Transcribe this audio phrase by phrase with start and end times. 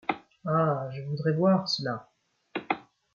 [0.47, 0.89] Ah!
[0.95, 2.09] je voudrais voir cela!...